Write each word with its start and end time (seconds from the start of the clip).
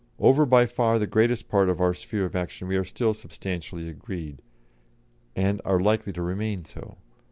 Over 0.17 0.47
by 0.47 0.65
far 0.65 0.97
the 0.97 1.05
greater 1.05 1.35
part 1.45 1.69
of 1.69 1.79
our 1.79 1.93
sphere 1.93 2.25
of 2.25 2.35
action 2.35 2.67
we 2.67 2.75
are 2.75 2.83
still 2.83 3.13
substantially 3.13 3.87
agreed, 3.87 4.41
and 5.35 5.61
are 5.63 5.79
likely 5.79 6.11
to 6.13 6.23
remain 6.23 6.65
so. 6.65 6.97